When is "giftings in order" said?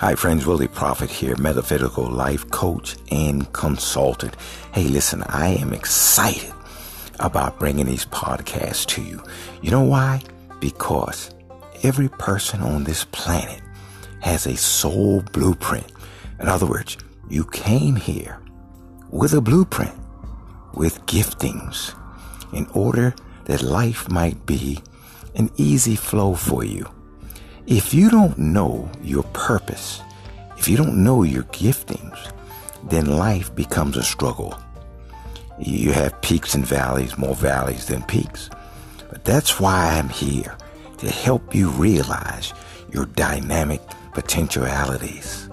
21.06-23.14